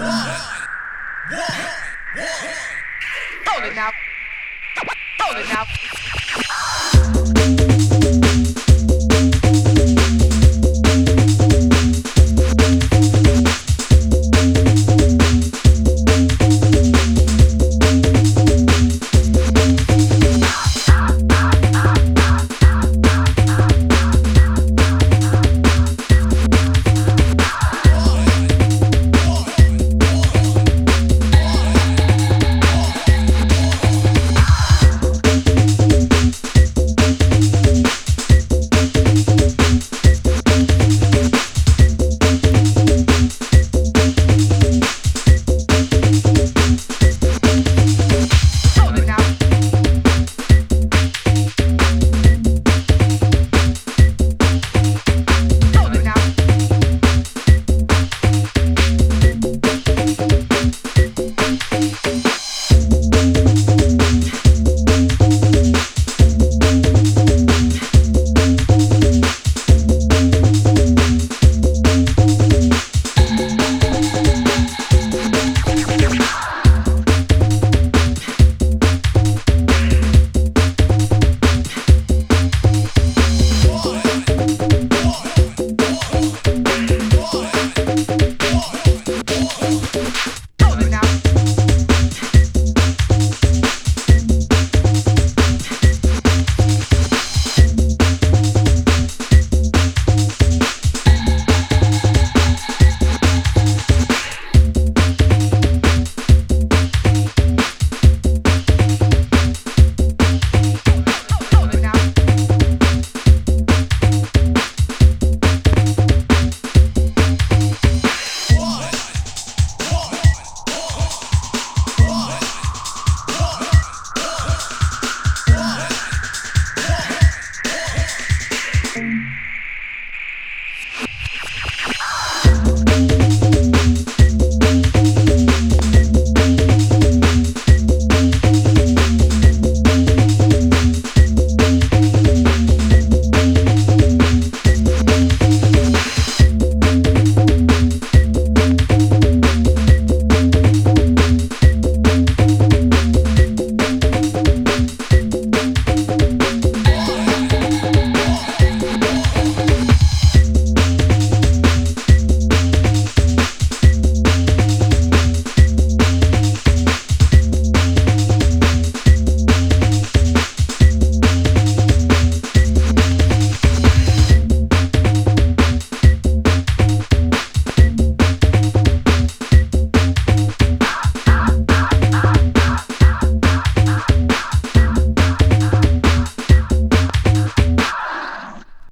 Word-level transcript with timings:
Hold 0.00 0.08
it 3.64 3.74
now. 3.74 3.90
Hold 5.20 5.36
it 5.36 5.48
now. 5.48 5.66